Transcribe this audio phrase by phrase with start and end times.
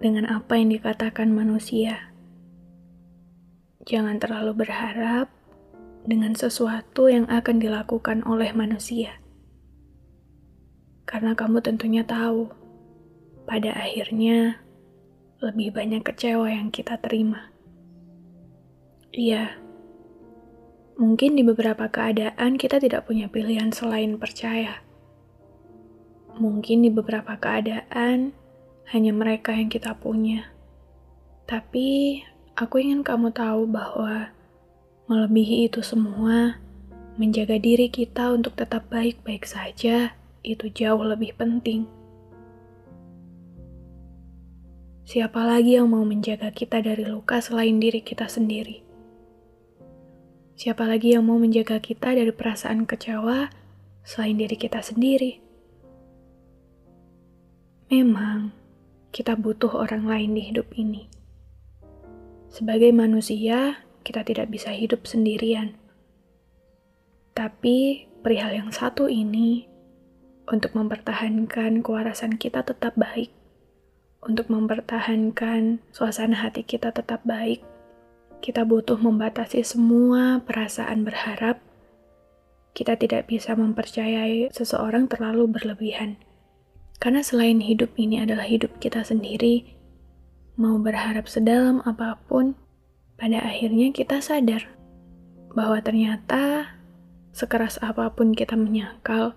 [0.00, 2.10] dengan apa yang dikatakan manusia.
[3.84, 5.28] Jangan terlalu berharap
[6.08, 9.20] dengan sesuatu yang akan dilakukan oleh manusia.
[11.04, 12.48] Karena kamu tentunya tahu,
[13.44, 14.64] pada akhirnya
[15.44, 17.52] lebih banyak kecewa yang kita terima.
[19.12, 19.54] Iya,
[20.96, 24.90] mungkin di beberapa keadaan kita tidak punya pilihan selain percaya
[26.40, 28.32] Mungkin di beberapa keadaan
[28.90, 30.50] hanya mereka yang kita punya.
[31.46, 32.20] Tapi
[32.58, 34.34] aku ingin kamu tahu bahwa
[35.06, 36.58] melebihi itu semua,
[37.14, 41.86] menjaga diri kita untuk tetap baik-baik saja itu jauh lebih penting.
[45.06, 48.82] Siapa lagi yang mau menjaga kita dari luka selain diri kita sendiri?
[50.54, 53.50] Siapa lagi yang mau menjaga kita dari perasaan kecewa
[54.06, 55.42] selain diri kita sendiri?
[57.90, 58.59] Memang,
[59.10, 61.10] kita butuh orang lain di hidup ini.
[62.46, 65.74] Sebagai manusia, kita tidak bisa hidup sendirian.
[67.34, 69.66] Tapi, perihal yang satu ini,
[70.46, 73.34] untuk mempertahankan kewarasan kita tetap baik,
[74.22, 77.66] untuk mempertahankan suasana hati kita tetap baik,
[78.38, 81.58] kita butuh membatasi semua perasaan berharap.
[82.70, 86.29] Kita tidak bisa mempercayai seseorang terlalu berlebihan
[87.00, 89.64] karena selain hidup ini adalah hidup kita sendiri,
[90.60, 92.52] mau berharap sedalam apa pun,
[93.16, 94.68] pada akhirnya kita sadar
[95.56, 96.76] bahwa ternyata
[97.32, 99.32] sekeras apa pun kita menyangkal,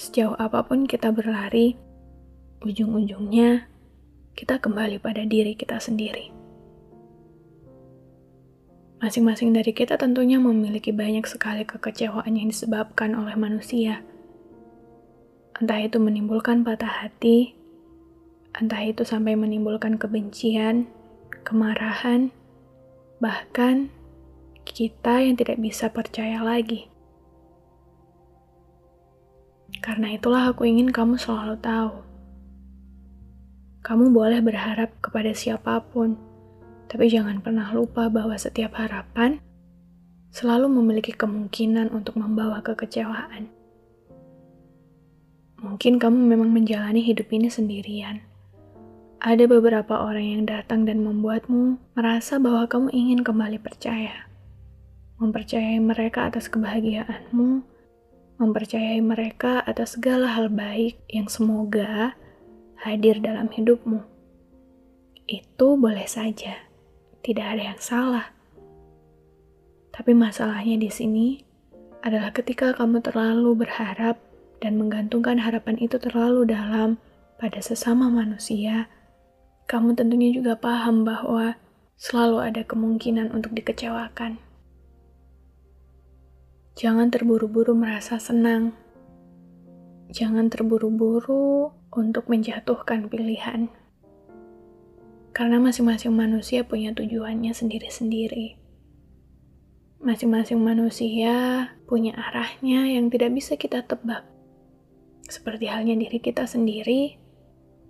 [0.00, 1.76] sejauh apa pun kita berlari,
[2.64, 3.68] ujung-ujungnya
[4.32, 6.32] kita kembali pada diri kita sendiri.
[9.04, 14.00] Masing-masing dari kita tentunya memiliki banyak sekali kekecewaan yang disebabkan oleh manusia
[15.54, 17.54] Entah itu menimbulkan patah hati,
[18.58, 20.90] entah itu sampai menimbulkan kebencian,
[21.46, 22.34] kemarahan,
[23.22, 23.86] bahkan
[24.66, 26.90] kita yang tidak bisa percaya lagi.
[29.78, 32.02] Karena itulah aku ingin kamu selalu tahu.
[33.84, 36.18] Kamu boleh berharap kepada siapa pun,
[36.90, 39.38] tapi jangan pernah lupa bahwa setiap harapan
[40.34, 43.63] selalu memiliki kemungkinan untuk membawa kekecewaan.
[45.62, 48.24] Mungkin kamu memang menjalani hidup ini sendirian.
[49.22, 54.28] Ada beberapa orang yang datang dan membuatmu merasa bahwa kamu ingin kembali percaya.
[55.22, 57.62] Mempercayai mereka atas kebahagiaanmu,
[58.42, 62.18] mempercayai mereka atas segala hal baik yang semoga
[62.82, 64.02] hadir dalam hidupmu.
[65.24, 66.68] Itu boleh saja,
[67.24, 68.28] tidak ada yang salah.
[69.94, 71.40] Tapi masalahnya di sini
[72.04, 74.20] adalah ketika kamu terlalu berharap
[74.62, 77.00] dan menggantungkan harapan itu terlalu dalam
[77.40, 78.86] pada sesama manusia,
[79.64, 81.56] kamu tentunya juga paham bahwa
[81.96, 84.36] selalu ada kemungkinan untuk dikecewakan.
[86.74, 88.74] Jangan terburu-buru merasa senang.
[90.10, 93.70] Jangan terburu-buru untuk menjatuhkan pilihan.
[95.30, 98.58] Karena masing-masing manusia punya tujuannya sendiri-sendiri.
[100.02, 104.33] Masing-masing manusia punya arahnya yang tidak bisa kita tebak.
[105.24, 107.16] Seperti halnya diri kita sendiri,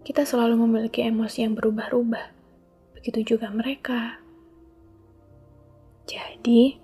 [0.07, 2.27] kita selalu memiliki emosi yang berubah-ubah.
[2.95, 4.23] Begitu juga mereka.
[6.05, 6.79] Jadi,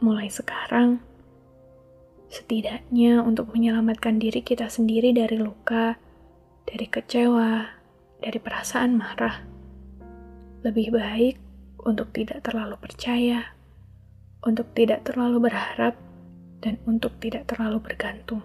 [0.00, 0.98] mulai sekarang,
[2.32, 6.00] setidaknya untuk menyelamatkan diri kita sendiri dari luka,
[6.64, 7.68] dari kecewa,
[8.18, 9.44] dari perasaan marah,
[10.66, 11.36] lebih baik
[11.86, 13.54] untuk tidak terlalu percaya,
[14.42, 15.94] untuk tidak terlalu berharap,
[16.58, 18.42] dan untuk tidak terlalu bergantung.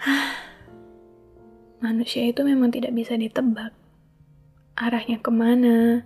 [1.84, 3.72] Manusia itu memang tidak bisa ditebak.
[4.76, 6.04] Arahnya ke mana,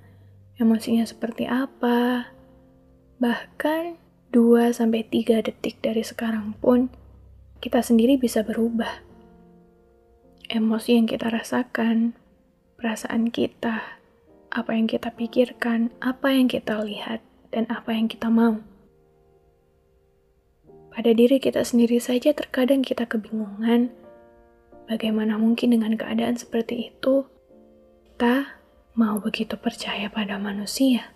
[0.61, 2.31] emosinya seperti apa.
[3.19, 3.99] Bahkan
[4.31, 6.87] 2-3 detik dari sekarang pun,
[7.59, 9.03] kita sendiri bisa berubah.
[10.47, 12.15] Emosi yang kita rasakan,
[12.79, 14.01] perasaan kita,
[14.51, 18.63] apa yang kita pikirkan, apa yang kita lihat, dan apa yang kita mau.
[20.91, 23.95] Pada diri kita sendiri saja terkadang kita kebingungan.
[24.91, 27.23] Bagaimana mungkin dengan keadaan seperti itu,
[28.11, 28.59] kita
[28.99, 31.15] mau begitu percaya pada manusia.